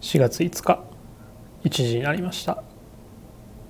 [0.00, 0.82] 4月5日
[1.62, 2.62] 1時になりました。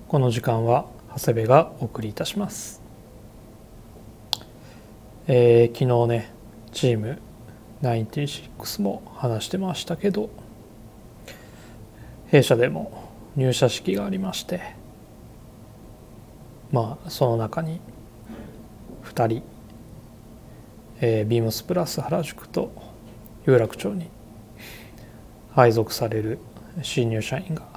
[0.07, 2.81] この時間は長谷部がお送りいたします。
[5.27, 6.33] えー、昨日ね
[6.71, 7.19] チーム
[7.81, 10.29] 96も話してましたけど
[12.27, 14.61] 弊社でも入社式がありまして
[16.71, 17.81] まあその中に
[19.03, 19.43] 2人、
[21.01, 22.71] えー、ビームスプラス原宿と
[23.45, 24.09] 有楽町に
[25.53, 26.39] 配属される
[26.81, 27.67] 新入社員が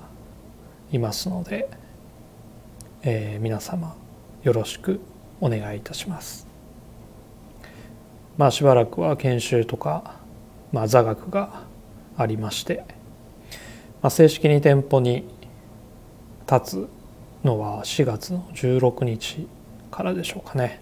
[0.92, 1.68] いますので、
[3.02, 3.96] えー、皆様
[4.44, 5.00] よろしく
[5.40, 6.46] お願いいたします。
[8.36, 10.16] まあしばらくは研修とか、
[10.72, 11.62] まあ、座学が
[12.16, 12.84] ありまして、
[14.02, 15.24] まあ、正式に店舗に
[16.50, 16.88] 立つ
[17.44, 19.48] のは4月の16日
[19.90, 20.80] からでしょうかね。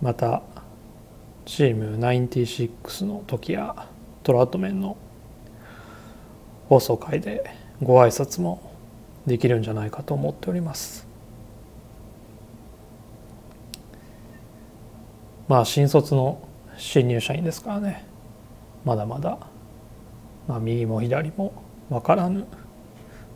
[0.00, 0.42] また
[1.44, 3.86] チーム96の時や
[4.22, 4.96] トラウトメンの
[6.68, 7.50] 放送会で
[7.82, 8.72] ご挨拶も
[9.26, 11.06] できるんじゃないかと思っております。
[15.48, 18.04] まあ新卒の新入社員ですからね。
[18.84, 19.38] まだまだ、
[20.46, 21.52] まあ、右も左も
[21.88, 22.44] 分からぬ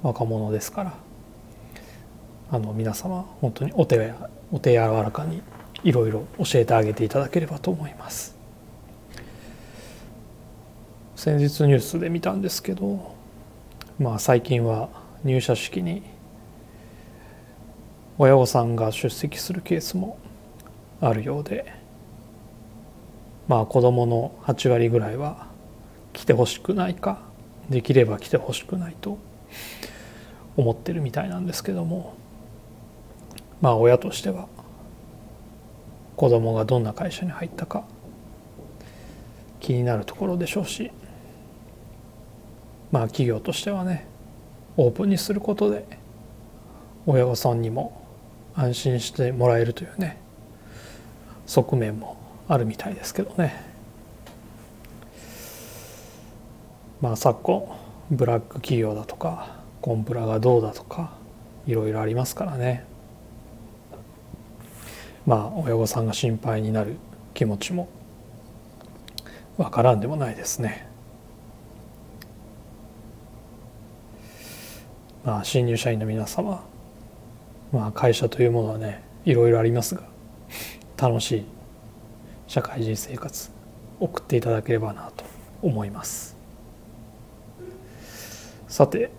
[0.03, 0.95] 若者ですから。
[2.51, 5.43] あの皆様本当にお手やお手柔らかに
[5.85, 8.37] いろいろ教えてあげていただければと思います。
[11.17, 13.15] 先日ニュースで見たんですけど
[14.03, 14.89] まあ最近は
[15.23, 16.03] 入社式に
[18.19, 20.19] 親御さんが出席するケースも
[21.01, 21.73] あるようで
[23.47, 25.47] まあ子どもの8割ぐらいは
[26.13, 27.21] 来てほしくないか
[27.71, 29.19] できれば来てほしくないと
[30.57, 32.17] 思ってるみたいなんですけども
[33.61, 34.49] まあ親としては
[36.17, 37.85] 子供がどんな会社に入ったか
[39.61, 40.91] 気になるところでしょうし
[42.93, 44.07] まあ企業としてはね
[44.77, 45.85] オープンにすることで
[47.07, 48.01] 親御さんにも
[48.55, 50.19] 安心してもらえるというね
[51.47, 52.17] 側面も
[52.49, 53.65] あるみたいですけどね
[57.01, 57.77] まあ昨今
[58.11, 61.15] ブラック企業だとかコンプラがどうだとか
[61.67, 62.85] いろいろありますからね
[65.27, 66.97] まあ親御さんが心配になる
[67.35, 67.89] 気持ちも
[69.57, 70.92] わからんでもないですね。
[75.25, 76.65] まあ、新入社員の皆様、
[77.73, 80.03] まあ、会社というものはねいろいろありますが
[80.97, 81.45] 楽しい
[82.49, 83.51] 社会人生活
[84.01, 85.25] 送っていただければなと
[85.63, 86.37] 思います。
[88.67, 89.11] さて、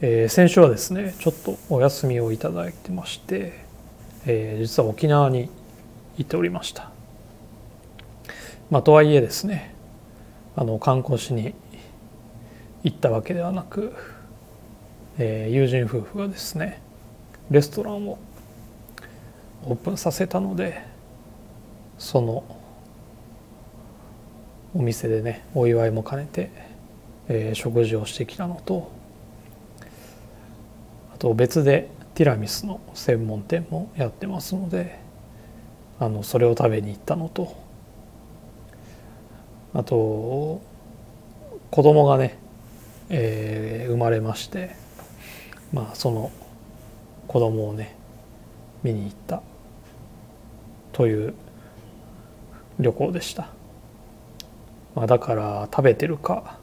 [0.00, 3.64] えー、先週はですねちょっとお休みをいただいてまして、
[4.26, 5.50] えー、実は沖縄に
[6.16, 6.90] 行っておりました。
[8.70, 9.74] まあとはいえですね
[10.54, 11.54] あの観光しに
[12.84, 13.94] 行ったわけではなく
[15.18, 16.80] えー、友人夫婦がですね
[17.50, 18.18] レストランを
[19.64, 20.82] オープンさせたので
[21.98, 22.44] その
[24.74, 26.50] お店でねお祝いも兼ねて、
[27.28, 28.90] えー、食事をしてきたのと
[31.14, 35.00] あと別でティラミスの専門店もやってますので
[35.98, 37.54] あのそれを食べに行ったのと
[39.74, 40.62] あと
[41.70, 42.38] 子供がね、
[43.08, 44.74] えー、生まれまして
[45.72, 46.30] まあその
[47.28, 47.94] 子供をね
[48.82, 49.42] 見に行った。
[50.92, 51.34] という
[52.78, 53.48] 旅行でした、
[54.94, 56.58] まあ、だから食べてるか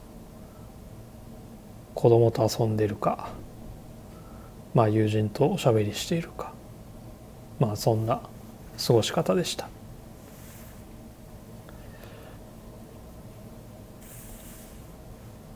[1.94, 3.30] 子供と遊んでるか
[4.74, 6.52] まあ友人とおしゃべりしているか
[7.58, 8.20] まあそんな
[8.86, 9.68] 過ごし方でした。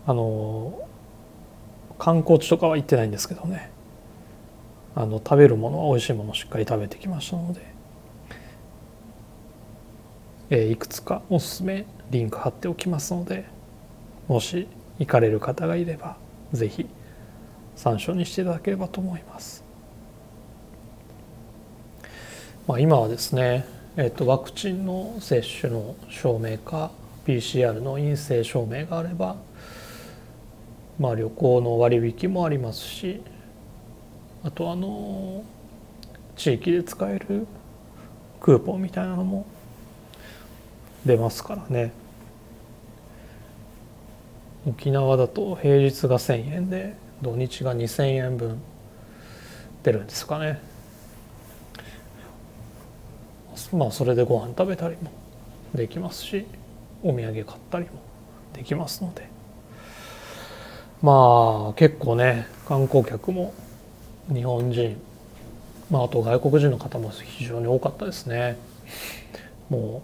[0.04, 0.88] あの
[2.02, 3.70] 観光地とかは行ってないんですけどね
[4.96, 7.60] あの食べるものは美味しいものをしっかり食べてきましたので、
[10.50, 13.44] えー、いくつかおすすめリンク貼っておきますので
[14.26, 14.66] もし
[14.98, 16.16] 行かれる方がいれば
[16.52, 16.88] 是非
[17.76, 19.62] 参照にしていただければと思います。
[22.66, 23.64] まあ、今はですね、
[23.96, 26.90] えー、とワクチンの接種の証明か
[27.26, 29.36] PCR の陰性証明があれば
[30.98, 33.22] まあ、旅行の割引もありますし
[34.44, 35.44] あとあの
[36.36, 37.46] 地域で使える
[38.40, 39.46] クーポンみたいなのも
[41.04, 41.92] 出ますからね。
[44.64, 48.60] 沖縄だと平日が1,000円で土日が2,000円分
[49.82, 50.60] 出るんですかね。
[53.72, 55.10] まあそれでご飯食べたりも
[55.74, 56.46] できますし
[57.02, 57.92] お土産買ったりも
[58.52, 59.31] できますので。
[61.02, 63.52] まあ結構ね観光客も
[64.32, 64.96] 日本人
[65.90, 68.56] まああと外国人の方も非常に多かったですね。
[69.68, 70.02] も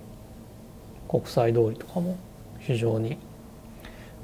[1.06, 2.19] う国際通りとかも
[2.59, 3.17] 非常に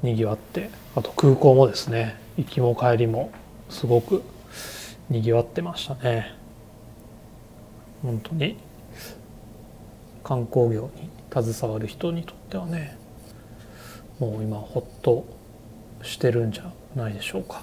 [0.03, 3.31] にぎわってあと空港もですね行きも帰りも
[3.71, 4.23] すごく
[5.09, 6.35] にぎわってましたね。
[8.03, 8.57] 本当に
[10.23, 12.99] 観光業に携わる人にとってはね
[14.19, 15.25] もう今ほっと
[16.05, 17.63] してるんじゃないでしょうか。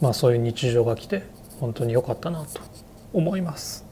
[0.00, 1.22] まあそういう日常が来て
[1.60, 2.60] 本当に良かったなと
[3.12, 3.84] 思います。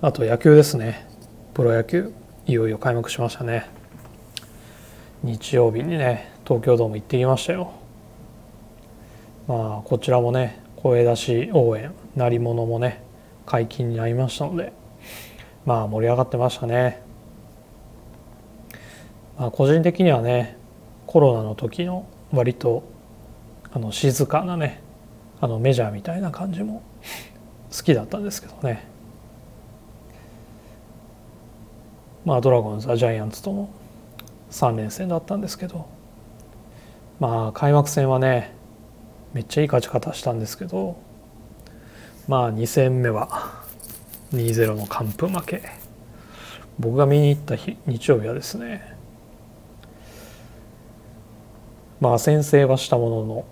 [0.00, 1.08] あと野球ですね。
[1.54, 2.12] プロ野球
[2.46, 3.66] いよいよ開幕しましたね。
[5.24, 7.72] 日曜日にね東京ドーム行ってきましたよ。
[9.48, 13.02] まあこちらもね声出し応援鳴り物もね
[13.44, 14.72] 解禁になりましたので
[15.64, 17.02] まあ盛り上がってましたね、
[19.38, 20.58] まあ、個人的にはね
[21.06, 22.82] コロナの時の割と
[23.72, 24.82] あの静かなね
[25.40, 26.82] あのメジャーみたいな感じも
[27.74, 28.88] 好きだったんですけどね。
[32.24, 33.70] まあドラゴンズはジャイアンツとの
[34.50, 35.86] 3連戦だったんですけど。
[37.20, 38.54] まあ開幕戦はね
[39.32, 40.96] めっちゃいい勝ち方したんですけど。
[42.26, 43.62] まあ2戦目は
[44.32, 45.62] 2-0の完封負け。
[46.78, 48.97] 僕が見に行った日日曜日はですね
[52.00, 53.44] まあ先制はしたものの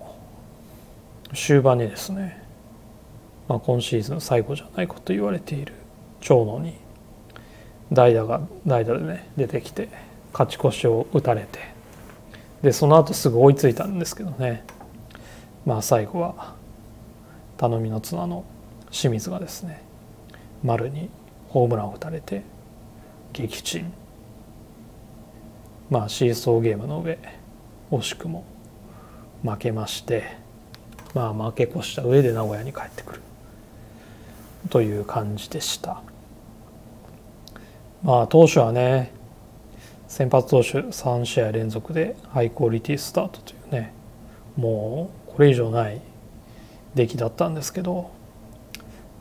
[1.35, 2.41] 終盤にですね、
[3.49, 5.75] まあ、今シーズン最後じゃないかと言われている
[6.21, 6.75] 長野に
[7.93, 9.89] 代打が代打でね出てきて
[10.33, 11.61] 勝ち越しを打たれて
[12.63, 14.65] でその後すぐ追いついたんですけどね
[15.65, 16.55] まあ最後は
[17.57, 18.45] 頼みの綱の
[18.91, 19.83] 清水がですね
[20.63, 21.11] 丸に
[21.49, 22.43] ホームランを打たれて
[23.33, 23.93] 撃沈。
[25.91, 27.19] まあシーソーゲームの上
[27.91, 28.45] 惜しくも
[29.43, 30.37] 負けまして
[31.15, 33.21] まあ負け越した上で名古屋に帰ってくる。
[34.69, 36.03] という感じでした。
[38.03, 39.13] まあ投手はね
[40.09, 43.93] 先発投手3試合連続でハイクオリティスタートというね
[44.57, 46.01] もうこれ以上ない
[46.95, 48.11] 出来だったんですけど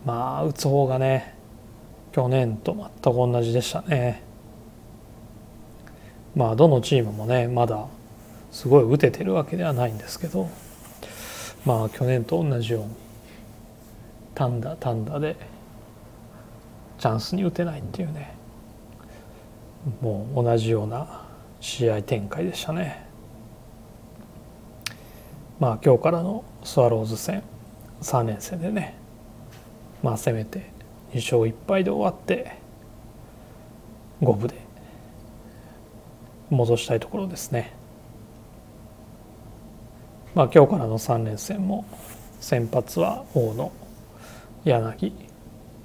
[0.06, 1.36] まあ打つ方がね
[2.12, 2.74] 去年と
[3.04, 4.24] 全く同じでしたね。
[6.36, 7.86] まあどのチームもねまだ
[8.56, 10.50] すごい打ててるわけではないんですけど
[11.66, 12.90] まあ去年と同じように
[14.34, 15.36] 単打単打で
[16.98, 18.34] チャンスに打てないっていうね
[20.00, 21.26] もう同じような
[21.60, 23.06] 試合展開でしたね
[25.60, 27.44] まあ今日からのスワローズ戦
[28.02, 28.96] 3連戦でね
[30.02, 30.72] まあせめて
[31.12, 32.56] 2勝1敗で終わって
[34.22, 34.56] 五分で
[36.50, 37.84] 戻したいところですね。
[40.36, 41.86] まあ今日からの3連戦も
[42.42, 43.72] 先発は大野
[44.66, 45.14] 柳、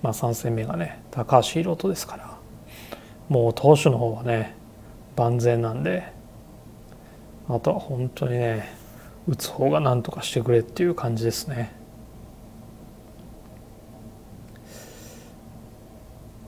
[0.03, 2.37] まあ、3戦目がね高橋宏斗ですから
[3.29, 4.57] もう投手の方はね
[5.17, 6.13] 万全なんで
[7.49, 8.75] あとは本当にね
[9.29, 11.73] 打つ方が何とかしてくれっていう感じですね。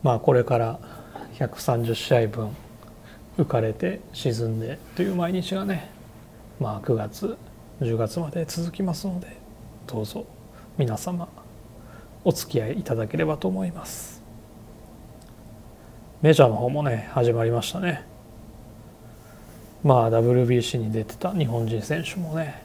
[0.03, 0.81] まあこれから
[1.39, 2.57] 130試合分
[3.39, 5.91] 浮かれて沈んでという毎日がね
[6.59, 7.37] まあ9月
[7.83, 9.37] 10月まで続きますので
[9.87, 10.25] どうぞ
[10.79, 11.29] 皆様
[12.25, 14.23] お付き合いいただければと思います。
[16.23, 18.05] メジャーの方もね始まりましたね。
[19.83, 22.63] まあ WBC に出てた日本人選手もね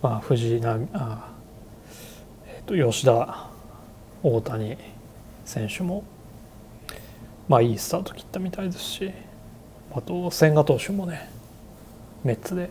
[0.00, 1.28] まあ藤浪あ、
[2.46, 3.50] えー、と吉田
[4.22, 4.76] 大谷
[5.44, 6.04] 選手も
[7.48, 9.10] まあいいスタート切ったみたいですし
[9.92, 11.28] あと千賀投手もね
[12.22, 12.70] メッツで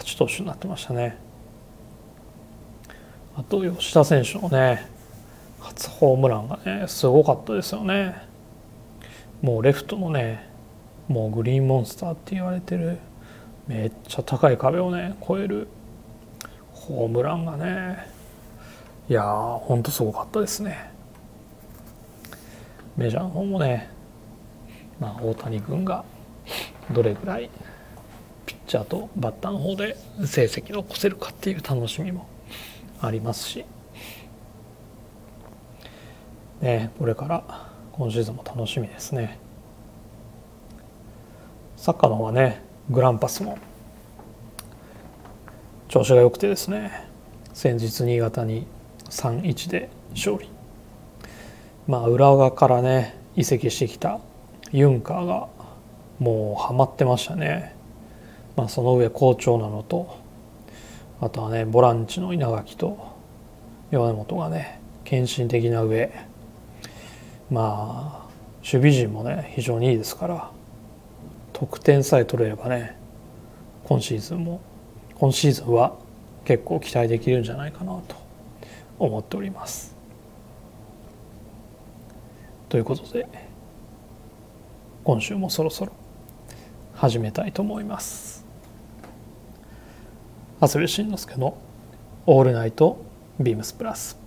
[0.00, 1.18] 勝ち投手になってましたね。
[3.36, 4.88] あと吉田選手のね
[5.60, 8.26] 初ホームランがねすごかったですよね。
[9.42, 10.48] もうレフトのね
[11.06, 12.98] もうグリーンモンスターって言われてる
[13.66, 15.68] めっちゃ高い壁をね越える
[16.72, 18.06] ホームランがね
[19.08, 20.90] いやーほんとすごかったですね。
[22.96, 23.90] メジャーの方もね、
[24.98, 26.04] まあ、大谷君が
[26.90, 27.50] どれぐらい
[28.70, 32.28] チャーとバッターの方で成績を残せるかっていう楽しみも
[33.00, 33.64] ありますし、
[36.60, 39.40] ね、これから今シーズンも楽しみですね。
[41.76, 43.58] サッカーの方はねグランパスも。
[45.88, 47.08] 調子が良くてですね。
[47.52, 48.68] 先日新潟に
[49.06, 50.48] 3-1で勝利。
[51.88, 54.20] まあ、浦和からね移籍してきた
[54.70, 55.48] ユンカーが
[56.20, 57.74] もうハマってましたね、
[58.56, 60.18] まあ、その上好調なのと
[61.20, 62.98] あとはねボランチの稲垣と
[63.90, 66.12] 米本がね献身的な上
[67.50, 70.50] まあ守備陣もね非常にいいですから
[71.52, 72.96] 得点さえ取れればね
[73.84, 74.60] 今シーズンも
[75.14, 75.96] 今シーズンは
[76.44, 78.16] 結構期待できるんじゃないかなと
[78.98, 79.94] 思っております。
[82.68, 83.26] ということで
[85.02, 85.92] 今週もそろそろ
[86.94, 88.39] 始めたいと思います。
[90.60, 91.56] 長谷部慎之介の
[92.26, 92.98] 「オールナイト
[93.38, 94.18] ビームスプラス」。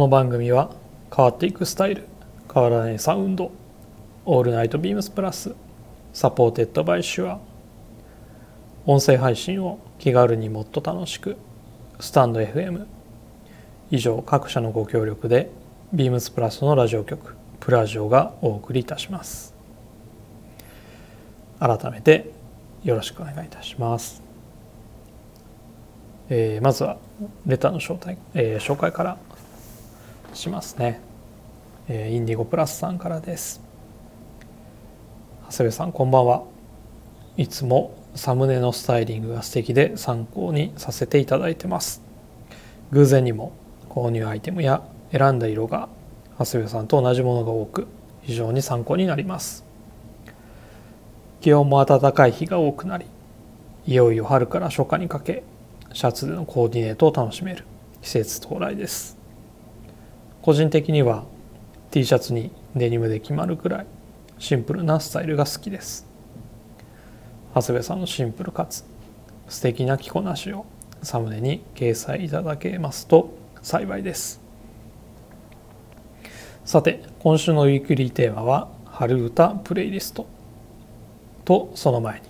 [0.00, 0.70] この番組は
[1.14, 2.06] 変わっていくスタイル
[2.50, 3.52] 変わらないサウンド
[4.24, 7.38] All Night BEAMS+ supported by SHURE
[8.86, 11.36] 音声配信を気軽にもっと楽しく
[11.98, 12.86] スタンド FM
[13.90, 15.50] 以上各社のご協力で
[15.92, 19.54] ビームスプラスのラジオ局プラジオがお送りいたします。
[21.58, 22.30] 改めて
[22.84, 24.22] よろしくお願いいたします、
[26.30, 26.96] えー、まずは
[27.44, 29.18] レターの招待、えー、紹介から
[30.34, 31.00] しますね、
[31.88, 33.60] えー、インディゴプラスさんからです。
[35.50, 36.44] 長谷部さんこんばんは。
[37.36, 42.02] いつもサムネのスタイリングが素敵で参考にさせていただいてます。
[42.92, 43.52] 偶然にも
[43.88, 44.82] 購入アイテムや
[45.12, 45.88] 選んだ色が
[46.38, 47.86] 長谷部さんと同じものが多く
[48.22, 49.64] 非常に参考になります。
[51.40, 53.06] 気温も暖かい日が多くなり
[53.86, 55.42] いよいよ春から初夏にかけ
[55.92, 57.64] シャツでのコーディネートを楽しめる
[58.02, 59.19] 季節到来です。
[60.42, 61.24] 個人的には
[61.90, 63.86] T シャツにデニムで決まるくらい
[64.38, 66.06] シンプルなスタイルが好きです。
[67.54, 68.84] 長谷部さんのシンプルかつ
[69.48, 70.64] 素敵な着こなしを
[71.02, 74.40] サムネに掲載いただけますと幸いです。
[76.64, 80.26] さて今週のウィークリーテーマは春歌プレイリスト。
[81.44, 82.28] とその前に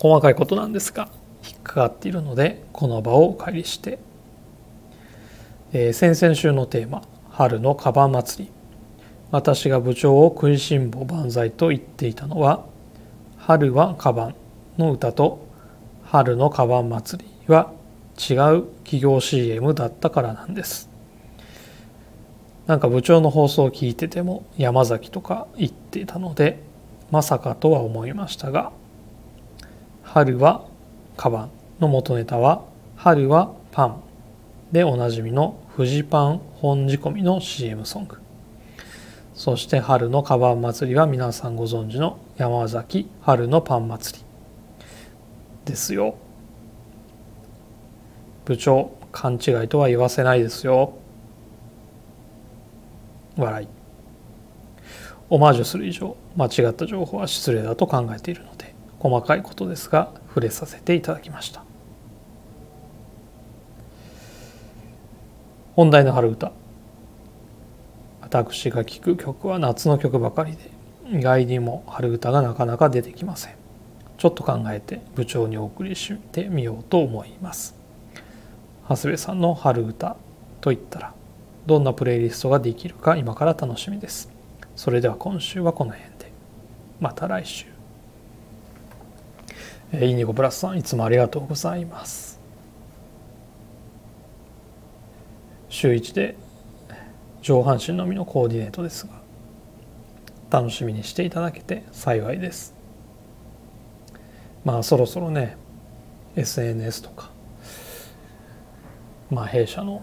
[0.00, 1.08] 細かいことなんですが
[1.46, 3.98] 引っかかっているのでこの場をお借りして
[5.72, 8.52] えー、先々週のテーマ「春のカバン祭り」
[9.30, 12.64] 私が部長を食いしん坊万歳と言っていたのは
[13.38, 14.34] 「春はカバン」
[14.78, 15.46] の歌と
[16.02, 17.70] 「春のカバン祭り」は
[18.18, 18.36] 違う
[18.82, 20.90] 企業 CM だったからなんです。
[22.66, 26.62] なんか部長の放送を聞いてても山崎とか言っていたので
[27.12, 28.72] まさかとは思いましたが
[30.02, 30.62] 「春は
[31.16, 32.62] カバン」の元ネタは
[32.96, 34.02] 「春はパン」
[34.72, 38.18] でおなじみのフジパン本仕込みの CM ソング。
[39.34, 44.24] そして春のカバン祭りは皆さんご存知の山崎春のパン祭り
[45.64, 46.16] ですよ。
[48.44, 50.94] 部長勘違いとは言わせないですよ。
[53.36, 53.68] 笑い。
[55.30, 61.69] オマージュする以上間違った情報は失礼だと考えているので細かいことですが触れさせていただきました。
[65.80, 66.52] 本題の春歌。
[68.20, 70.70] 私が聴く曲は夏の曲ばかりで
[71.10, 73.54] 意外にも春歌がなかなか出てきません。
[74.18, 77.74] ちょっと考えて部長にお送りしてみようと思います。
[78.90, 80.18] 長谷部さんの春歌
[80.60, 81.14] といったら
[81.64, 84.30] どんなプレイリストができるか今から楽しみです。
[84.76, 86.30] それでは今週はこの辺で。
[87.00, 87.64] また来週。
[89.94, 92.29] インディゴプラスさんいつもありがとうございます。
[95.70, 96.36] 週1で
[97.42, 99.12] 上半身のみのコーディネートですが
[100.50, 102.74] 楽しみにしていただけて幸いです。
[104.64, 105.56] まあそろそろね
[106.34, 107.30] SNS とか
[109.30, 110.02] まあ弊社の、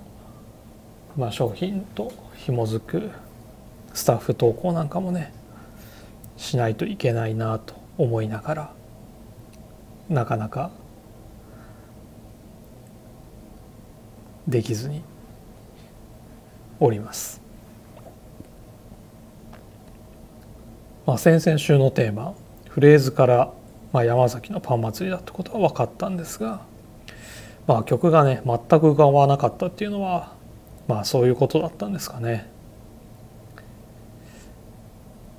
[1.18, 3.12] まあ、商品と紐づく
[3.94, 5.34] スタッフ投稿なんかもね
[6.38, 8.74] しないといけないなと思いながら
[10.08, 10.72] なかなか
[14.48, 15.02] できずに
[16.80, 17.42] おります。
[21.06, 22.34] まあ、先々週のテーマ
[22.68, 23.54] フレーズから、
[23.94, 26.62] まあ、山崎のパン祭りだってことは分かったんですが、
[27.68, 30.34] まあ曲がね全く浮かばなかったっていうのは
[30.88, 32.50] まあそういうことだったんですかね。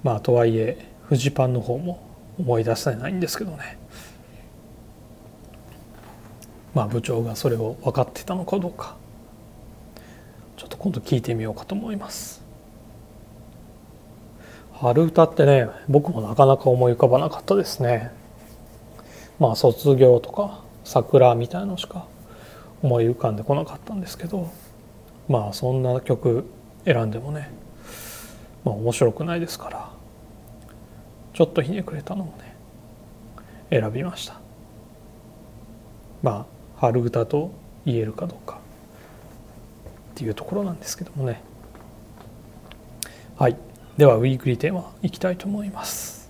[0.03, 2.01] まあとはいえフジパンの方も
[2.39, 3.79] 思い出せないんですけどね。
[6.75, 8.97] まあ部長がそれを分かってたのかどうか。
[10.59, 12.43] ちょっと今度聞いてみようかと思います。
[14.73, 18.11] 春歌ってね僕もなかなか思い浮かばなかったですね。
[19.39, 22.07] まあ卒業とか桜みたいのしか
[22.83, 24.51] 思い浮かんでこなかったんですけど
[25.29, 26.45] まあそんな曲
[26.85, 27.51] 選んでもね
[28.65, 29.91] まあ面白くないですから
[31.35, 32.57] ちょっとひねくれたのをね
[33.71, 34.41] 選びました。
[36.21, 36.47] ま
[36.77, 37.53] あ春歌と
[37.87, 38.59] 言えるかどうか。
[40.19, 41.41] っていうところなんですけどもね。
[43.37, 43.57] はい。
[43.97, 46.29] ではウィークリーテーマいきたいと思います。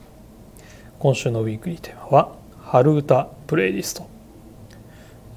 [0.98, 4.06] 今週のウィークリーテーマは春歌プレイリスト、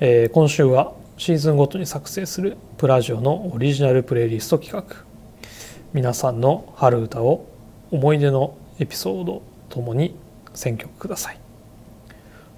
[0.02, 5.06] えー、今週はシーズンごとに作成するプラジオのオリジナルプレイリスト企画。
[5.94, 7.46] 皆さんの春歌を
[7.90, 10.14] 思い出のエピソードともに
[10.54, 11.40] 選曲ください。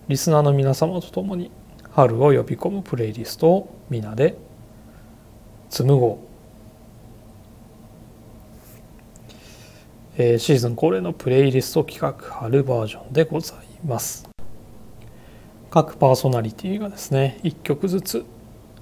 [0.07, 1.51] リスナーの皆様と共に
[1.91, 4.35] 春を呼び込むプレイリストを皆で
[5.73, 6.17] 紡ごう、
[10.17, 14.29] えー、シーズン恒例のプレイリスト企画春バージョンでございます。
[15.71, 18.23] 各パーソナリティがですね1曲ずつ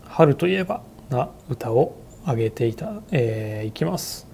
[0.04, 1.96] 春といえばな歌を
[2.28, 4.28] 上げていた、えー、いきます。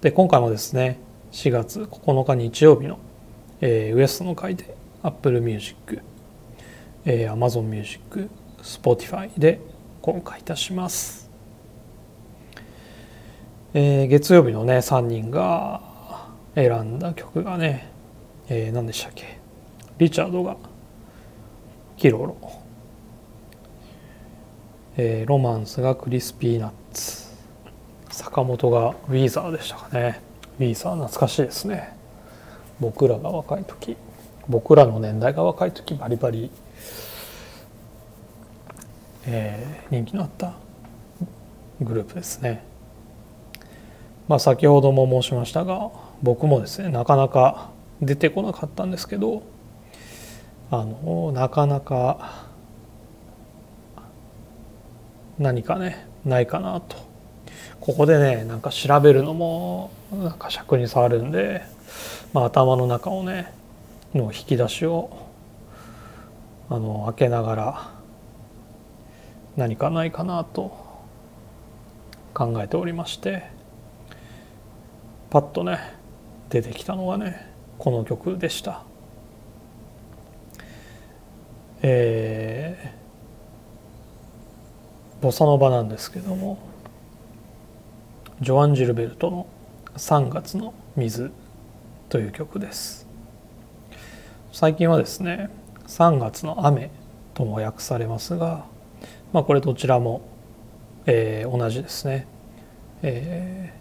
[0.00, 0.98] で今回もですね
[1.32, 2.98] 4月9日日曜日の、
[3.60, 6.00] えー、ウエストの回で Apple Music、
[7.04, 8.30] えー、Amazon Music
[8.62, 9.60] Spotify で
[10.00, 11.29] 公開いたします、
[13.72, 15.80] えー、月曜日のね3人が
[16.56, 17.88] 選んだ曲がね、
[18.48, 19.38] えー、何でしたっけ？
[19.98, 20.56] リチャードが
[21.96, 22.36] キロロ、
[24.96, 27.30] えー、ロマンスがクリスピーナッツ。
[28.10, 30.20] 坂本がウィーザーでしたかね。
[30.58, 31.96] ウィーザー懐かしいですね。
[32.80, 33.96] 僕らが若い時。
[34.48, 36.50] 僕らの年代が若い時バリバリ、
[39.26, 40.54] えー、人気のあった
[41.80, 42.68] グループですね。
[44.30, 45.90] まあ先ほども申しましたが
[46.22, 49.42] 僕もですねなかなか出てこなかったんですけど
[50.70, 52.46] あのなかなか
[55.36, 56.96] 何かねないかなと。
[57.80, 61.62] ここでねなんか調べるのもなんか尺に触るんで、
[62.32, 63.52] まあ、頭の中をね
[64.14, 65.10] の引き出しを
[66.68, 67.90] あの開けながら
[69.56, 70.70] 何かないかなと
[72.32, 73.58] 考えておりまして
[75.30, 75.78] パッとね
[76.48, 77.46] 出てきたのがね
[77.78, 78.82] この曲でした。
[81.82, 86.58] えー、ボサノバなんですけども
[88.42, 89.46] ジョアン・ジルベルトの
[89.96, 91.30] 「3月の水」
[92.10, 93.06] という曲です
[94.52, 95.48] 最近はですね
[95.88, 96.90] 「3月の雨」
[97.32, 98.66] とも訳されますが、
[99.32, 100.20] まあ、これどちらも、
[101.06, 102.26] えー、同じですね、
[103.02, 103.79] えー、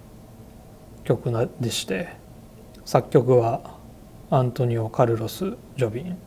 [1.09, 2.09] 曲でして
[2.85, 3.77] 作曲は
[4.29, 6.17] アントニオ・カルロス・ジョビン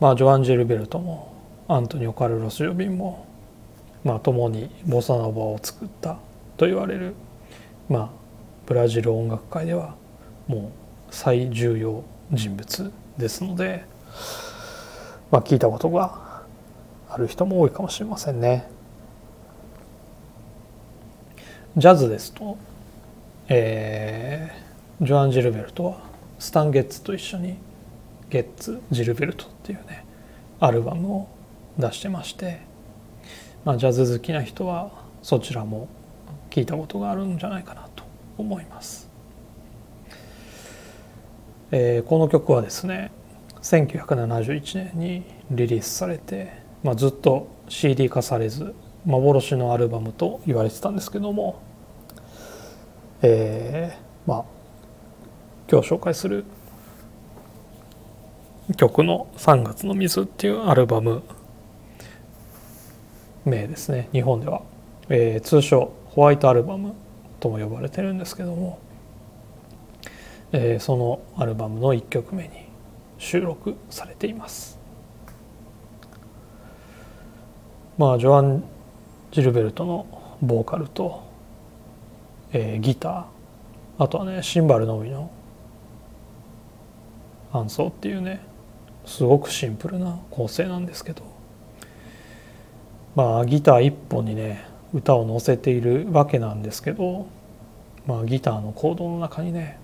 [0.00, 1.32] まあ、ジョアン・ジェルベルトも
[1.66, 3.26] アントニオ・カルロス・ジョビンも、
[4.04, 6.18] まあ、共にボサノバを作った
[6.58, 7.14] と言われる、
[7.88, 8.10] まあ、
[8.66, 9.94] ブラジル音楽界では
[10.46, 10.70] も
[11.10, 13.86] う最重要人物ですので、
[15.30, 16.42] まあ、聞いたことが
[17.08, 18.68] ある人も多いかもしれませんね。
[21.78, 22.56] ジャズですと、
[23.48, 26.00] えー、ジョアン・ジルベルトは
[26.38, 27.56] スタン・ゲッツと一緒に
[28.30, 30.04] ゲッツ・ジルベルトっていうね
[30.60, 31.28] アルバムを
[31.78, 32.60] 出してまして、
[33.64, 35.88] まあ、ジャズ好きな人はそちらも
[36.48, 38.04] 聞いたことがあるんじゃないかなと
[38.38, 39.10] 思います、
[41.70, 43.12] えー、この曲はですね
[43.60, 46.52] 1971年にリリースされて、
[46.82, 51.60] まあ、ずっと CD 化されず幻のアルバムと言われてたんですけども、
[53.26, 54.44] えー、まあ
[55.66, 56.44] 今日紹介する
[58.76, 61.22] 曲の「3月の水」っていうアルバム
[63.46, 64.10] 名ですね。
[64.12, 64.60] 日本では、
[65.08, 66.92] えー、通称ホワイトアルバム
[67.40, 68.78] とも呼ばれてるんですけども、
[70.52, 72.50] えー、そのアルバムの1曲目に
[73.16, 74.78] 収録されています。
[77.96, 78.64] まあジョアン・
[79.32, 80.04] ジルベルトの
[80.42, 81.23] ボーカルと、
[82.54, 83.24] えー、ギター。
[83.98, 85.30] あとはねシンバルのみの
[87.52, 88.40] 伴奏っていうね
[89.04, 91.34] すごくシンプルな構成なんですけど。
[93.14, 97.26] まあギター一本にね歌を載せているわけなんですけど、
[98.06, 99.78] まあ、ギターのコードの中にね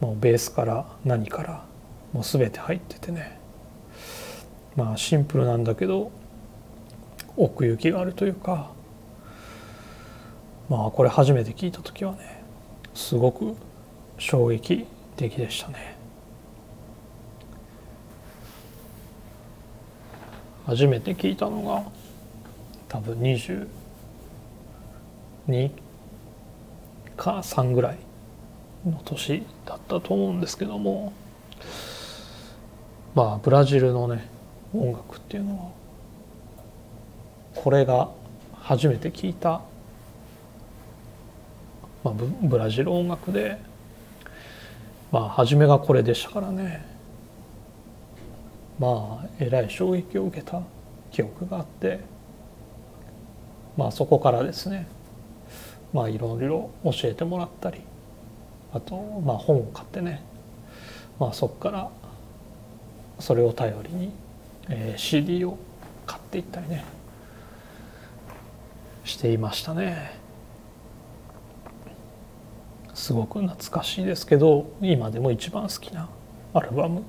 [0.00, 1.64] もうベースから何から
[2.12, 3.38] もう全て入っててね。
[4.76, 6.10] まあシンプルなんだけど
[7.36, 8.70] 奥行きがあるというか
[10.70, 12.42] まあこれ初めて聞いた時はね
[12.94, 13.54] すごく
[14.18, 15.98] 衝撃的でしたね。
[20.66, 21.82] 初めて聞いたのが
[22.88, 23.66] 多分22
[27.16, 27.98] か3ぐらい
[28.86, 31.12] の年だったと思うんですけども
[33.16, 34.28] まあブラジルのね
[34.72, 35.70] 音楽っていうのは
[37.56, 38.08] これが
[38.54, 39.62] 初めて聞いた、
[42.02, 43.58] まあ、ブラジル音楽で
[45.12, 46.88] まあ初めがこれでしたからね。
[48.78, 50.62] まあえらい衝撃を受けた
[51.12, 52.00] 記憶があって
[53.76, 54.86] まあそこからですね
[55.92, 57.82] まあいろいろ教えてもらったり
[58.72, 60.22] あとまあ本を買ってね
[61.18, 61.90] まあそこから
[63.18, 64.12] それを頼りに、
[64.70, 65.58] えー、CD を
[66.06, 66.82] 買っていったりね
[69.04, 70.19] していましたね。
[73.00, 76.10] すごく懐かしいですけど今でも一番好きな
[76.52, 77.02] アルバム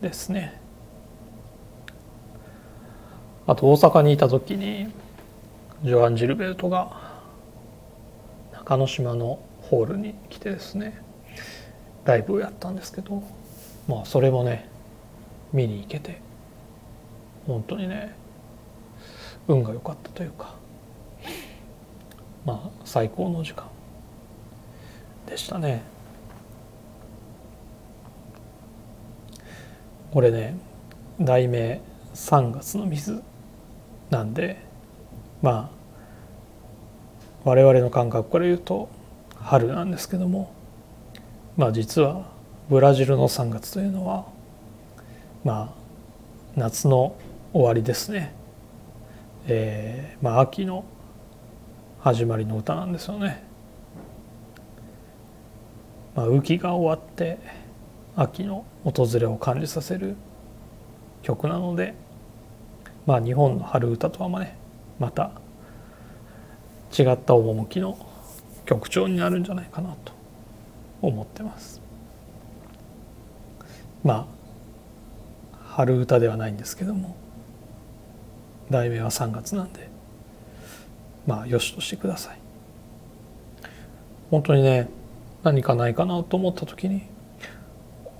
[0.00, 0.60] ですね。
[3.46, 4.88] あと大阪にいた時に
[5.84, 7.20] ジョアン・ジルベルトが
[8.52, 11.00] 中之島のホールに来てですね
[12.04, 13.22] ライブをやったんですけど
[13.86, 14.68] まあそれもね
[15.52, 16.20] 見に行けて
[17.46, 18.12] 本当にね
[19.46, 20.56] 運が良かったというか
[22.44, 23.68] まあ最高の時間。
[25.26, 25.82] でしたね
[30.12, 30.56] これね
[31.20, 31.80] 題名
[32.14, 33.22] 「3月の水」
[34.10, 34.58] なんで
[35.42, 35.74] まあ
[37.44, 38.88] 我々の感覚から言うと
[39.40, 40.52] 春なんですけども
[41.56, 42.26] まあ実は
[42.68, 44.24] ブラジルの3月というのは
[45.44, 45.84] まあ
[46.56, 47.14] 夏の
[47.52, 48.32] 終わりですね、
[49.46, 50.84] えー、まあ秋の
[52.00, 53.53] 始まりの歌なんですよね。
[56.14, 57.38] まあ、雨季が終わって
[58.16, 60.16] 秋の訪れを感じさせる
[61.22, 61.94] 曲なので
[63.06, 64.56] まあ日本の春歌とはまね
[64.98, 65.32] また
[66.96, 67.98] 違った趣の
[68.66, 70.12] 曲調になるんじゃないかなと
[71.02, 71.82] 思ってます。
[74.04, 74.28] ま
[75.52, 77.16] あ春歌ではないんですけども
[78.70, 79.88] 題名は3月なんで
[81.26, 82.38] まあよしとしてください。
[84.30, 84.88] 本当にね
[85.44, 87.02] 何かないかなと思った時に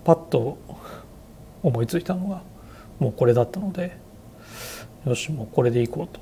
[0.04, 0.58] パッと
[1.62, 2.42] 思いついたのが
[2.98, 3.96] もうこれだったので
[5.06, 6.20] よしもうこれでいこうと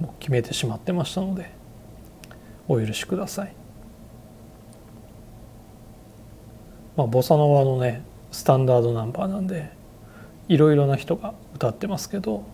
[0.00, 1.50] もう決めてしまってましたので
[2.68, 3.52] お許しください。
[6.96, 9.70] まあ、ボサノワのねスタンダードナンバーなんで
[10.48, 12.44] いろいろな人が歌ってますけど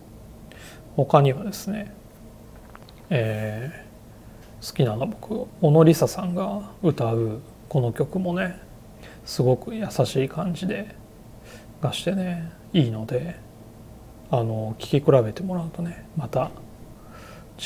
[0.97, 1.93] 他にはですね、
[3.11, 3.86] えー、
[4.67, 8.59] 好きなの僕小野梨沙さんが歌うこの曲もね
[9.25, 10.97] すごく優しい感じで
[11.81, 13.37] がしてねいいので
[14.29, 16.51] あの聴き比べてもらうとねまた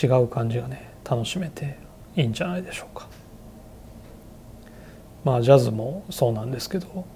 [0.03, 1.79] 違う感じがね楽しめて
[2.17, 3.09] いいんじゃないでしょうか。
[5.25, 7.07] まあジャズもそうなんですけど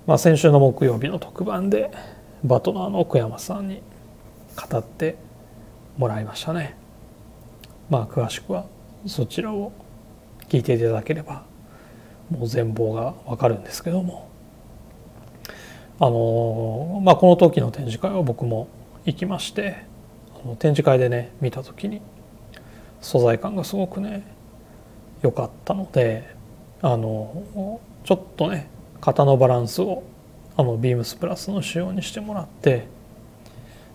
[0.06, 1.90] まあ、先週の木曜日の特番で
[2.42, 3.82] バトナーの奥山さんに
[4.56, 5.16] 語って
[5.98, 6.74] もらいましたね。
[7.90, 8.64] まあ詳しくは
[9.06, 9.72] そちらを
[10.48, 11.44] 聞いていただければ
[12.30, 14.31] もう全貌がわかるんですけども。
[16.02, 18.66] あのまあこの時の展示会は僕も
[19.04, 19.84] 行きまして
[20.34, 22.02] あの展示会でね見た時に
[23.00, 24.24] 素材感がすごくね
[25.22, 26.34] 良かったので
[26.80, 28.68] あのちょっとね
[29.00, 30.02] 型のバランスを
[30.56, 32.88] あのビームスプラスの仕様にしてもらって、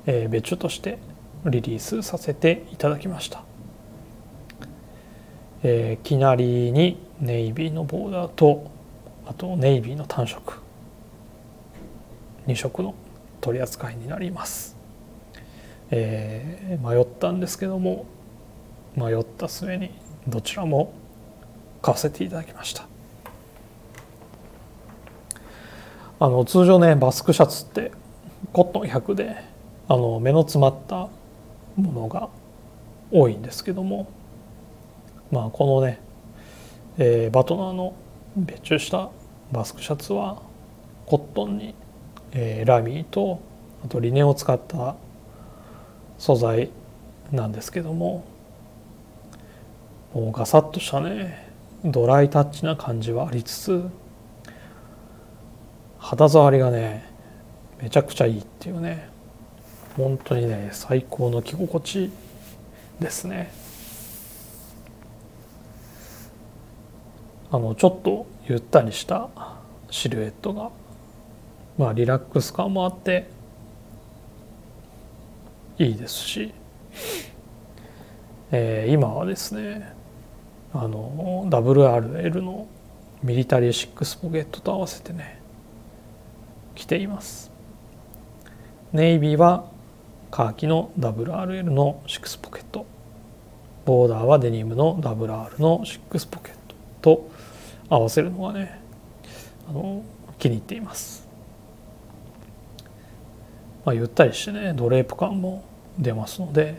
[0.06, 1.00] えー、別注として
[1.44, 3.44] リリースさせていただきました、
[5.62, 8.72] えー、きなりにネイビーのボーダーと
[9.26, 10.67] あとネイビーの単色。
[12.48, 12.96] 2色の
[13.42, 14.76] 取り扱いになります、
[15.92, 18.06] えー、迷ったんですけども
[18.96, 19.92] 迷った末に
[20.28, 20.94] どちらも
[21.82, 22.88] 買わせていただきました。
[26.20, 27.92] あの通常ねバスクシャツって
[28.52, 29.36] コットン100で
[29.88, 31.10] あの目の詰まった
[31.76, 32.30] ものが
[33.12, 34.08] 多いんですけども
[35.32, 36.00] まあこのね、
[36.98, 37.94] えー、バトナーの
[38.36, 39.12] 別注した
[39.52, 40.42] バスクシャツは
[41.06, 41.74] コットンに、
[42.34, 43.42] えー、ラミーと
[43.84, 44.96] あとリネンを使った
[46.18, 46.70] 素材
[47.32, 48.26] なんですけども
[50.14, 51.52] もうガサッとしたね
[51.84, 53.90] ドライタッチな感じはありつつ
[56.00, 57.06] 肌触りがね
[57.82, 59.10] めちゃくちゃいいっていうね
[59.96, 62.12] 本当にね最高の着心地
[63.00, 63.52] ですね。
[67.50, 69.30] あのちょっとゆったりした
[69.90, 70.70] シルエットが
[71.78, 73.30] まあリラックス感もあって
[75.78, 76.54] いいですし、
[78.52, 79.94] えー、今はですね
[80.74, 82.68] あの WRL の
[83.24, 85.42] ミリタリーシックスポケットと合わせてね
[86.76, 87.52] 着ています。
[88.94, 89.66] ネイビーは
[90.32, 92.86] カーキの WRL の6ポケット。
[93.86, 97.30] ボーダーはデニムの WR の6ポケットと
[97.90, 98.82] 合わせるのがね
[99.70, 100.04] あの
[100.38, 101.27] 気に入っています、
[103.88, 105.64] まあ、ゆったりしてねドレープ感も
[105.98, 106.76] 出ますので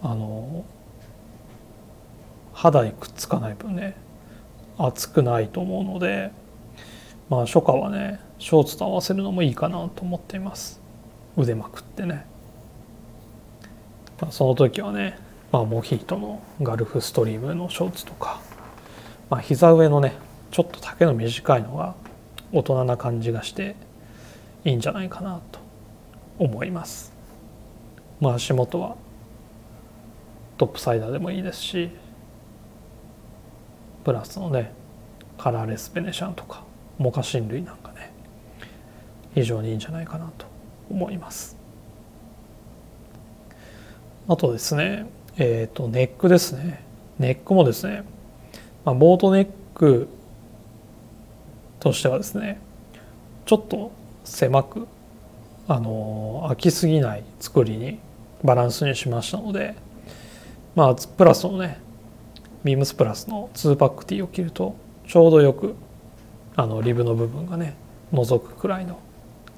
[0.00, 0.64] あの
[2.54, 3.94] 肌にくっつかない分ね
[4.78, 6.30] 熱くないと思うので
[7.28, 10.80] まあ初夏はねショーツと合わせるのもいいかなと思っています。
[11.36, 12.24] 腕まくってね、
[14.18, 15.18] まあ、その時はね、
[15.50, 18.40] まあ、モヒートのガルフストリームのショーツとか、
[19.28, 20.14] まあ、膝上のね
[20.50, 21.94] ちょっと丈の短いのが
[22.52, 23.76] 大人な感じがして
[24.64, 25.61] いいんじゃないかなと
[26.42, 27.12] 思います。
[28.20, 28.96] まあ足元は
[30.58, 31.90] トップサイダーでもいいですし
[34.04, 34.72] プラスのね
[35.38, 36.64] カラーレスベネシャンとか
[36.98, 38.12] モカシン類なんかね
[39.34, 40.46] 非常にいいんじゃないかなと
[40.90, 41.56] 思います。
[44.28, 46.82] あとですねえっ、ー、とネックですね。
[47.18, 48.02] ネックもですね、
[48.84, 50.08] まあ、ボートネック
[51.78, 52.60] としてはですね
[53.46, 53.92] ちょっと
[54.24, 54.88] 狭く
[55.68, 57.98] あの開きすぎない作りに
[58.42, 59.74] バランスにしましたので
[60.74, 61.78] まあプラスのね
[62.64, 65.74] ビームスプラスの2パック T を着るとちょうどよく
[66.56, 67.74] あのリブの部分がね
[68.12, 68.98] 覗くくらいの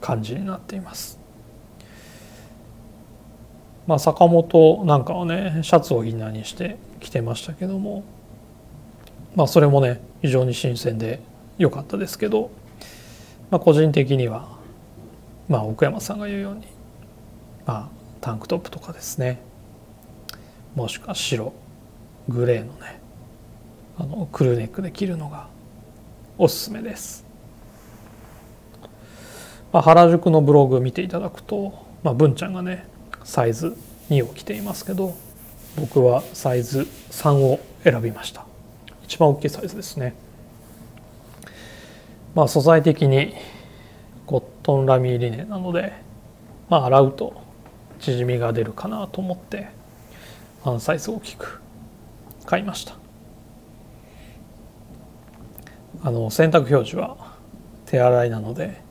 [0.00, 1.18] 感じになっています。
[3.86, 8.02] まあ、坂本なんかはねシャツをインナーにして着てましたけども
[9.34, 11.20] まあそれもね非常に新鮮で
[11.58, 12.50] 良かったですけど、
[13.50, 14.53] まあ、個人的には
[15.48, 16.66] まあ奥山さんが言うように
[17.66, 17.88] まあ
[18.20, 19.40] タンクトップとかですね。
[20.74, 21.52] もしくは白
[22.28, 23.00] グレーのね
[23.96, 25.48] あのクルーネックで着るのが
[26.36, 27.24] おすすめです。
[29.72, 32.86] まあ、原宿のブログ見ていただくと、まあ、文ちゃんがね
[33.24, 33.76] サイズ
[34.08, 35.16] 2を着ていますけど
[35.76, 38.46] 僕はサイズ3を選びました。
[39.04, 40.14] 一番大きいサイズですね。
[42.34, 43.34] まあ素材的に
[44.64, 45.92] トンラミーリネなので、
[46.70, 47.40] まあ、洗うと
[48.00, 49.68] 縮みが出るかなと思って
[50.64, 51.60] ワンサイズ大きく
[52.46, 52.96] 買いました。
[56.02, 57.16] あの洗濯表示は
[57.86, 58.82] 手洗いなので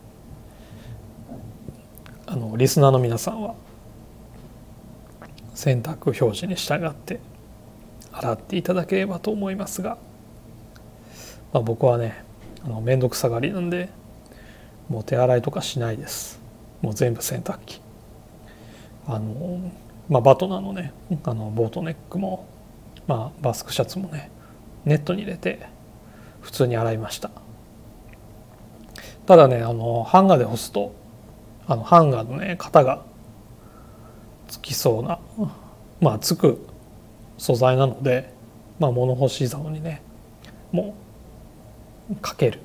[2.26, 3.56] あのリスナーの皆さんは
[5.54, 7.20] 洗濯表示に従って
[8.12, 9.98] 洗っていただければと思いますが、
[11.52, 12.24] まあ、僕はね
[12.64, 13.90] あの面倒くさがりなんで
[14.94, 16.40] もう手洗いとかしないです。
[16.84, 17.82] もう全部洗濯機。
[19.08, 19.72] あの
[20.08, 22.46] まあバトナーのねあのボートネックも
[23.08, 24.30] まあバスクシャツもね
[24.86, 25.66] ネットに入れて
[26.42, 27.32] 普通に洗いました。
[29.26, 30.94] ただねあのハンガーで干すと
[31.66, 33.04] あのハンガーのね型が
[34.48, 35.18] つきそうな
[36.02, 36.68] まあつく
[37.40, 38.32] 素材なので、
[38.78, 40.04] まあ、物干し竿にね
[40.72, 40.94] も
[42.12, 42.60] うかける。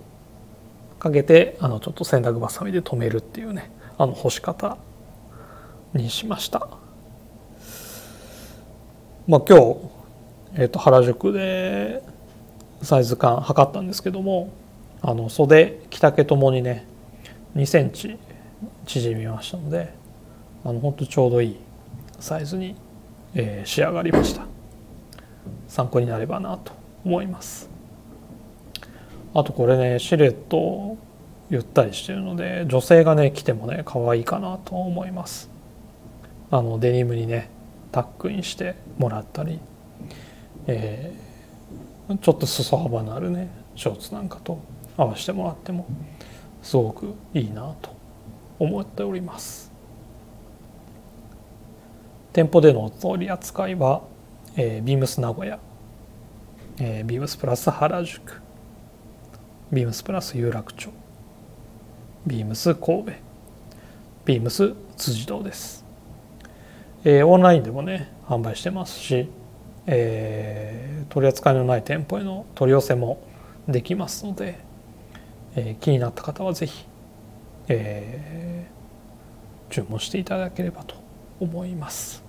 [0.98, 4.78] かけてあのちょっと洗濯ばさみで留めるっていうねあの干し方
[5.94, 6.68] にしました。
[9.26, 9.76] まあ今日、
[10.54, 12.02] えー、と原宿で
[12.82, 14.52] サイズ感測ったんですけども
[15.02, 16.86] あの袖着丈ともにね
[17.56, 18.18] 2センチ
[18.86, 19.92] 縮みましたので
[20.64, 21.56] あの本当ちょうどいい
[22.20, 22.74] サイズに、
[23.34, 24.46] えー、仕上がりました。
[25.68, 26.72] 参考になればなと
[27.04, 27.77] 思います。
[29.34, 30.96] あとこれねシルエット
[31.50, 35.50] ゆったりしてるので女性がね着てもね可愛いかなと思います。
[36.50, 37.50] あのデニムにね
[37.92, 39.58] タックインしてもらったり、
[40.66, 44.58] えー、ちょっと裾幅のあるねショーツなんかと
[44.96, 45.86] 合わせてもらっても
[46.62, 47.94] すごくいいなと
[48.58, 49.70] 思っております。
[52.32, 54.02] 店舗での取り扱いは、
[54.56, 55.58] えー、ビームス名古屋、
[56.78, 58.47] えー、ビームスプラス原宿。
[59.70, 60.90] ビームスプラス有楽町。
[62.26, 63.28] ビームス神戸。
[64.28, 65.86] ビームス辻堂です、
[67.02, 69.26] えー、オンラインでもね販売してますし、
[69.86, 73.26] えー、取り扱いのない店舗への取り寄せも
[73.66, 74.58] できますので、
[75.56, 76.84] えー、気になった方はぜひ、
[77.68, 80.96] えー、注文していただければと
[81.40, 82.22] 思います、